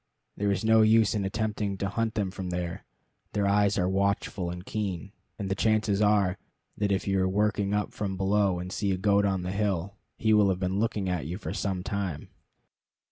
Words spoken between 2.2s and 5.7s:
from there. Their eyes are watchful and keen, and the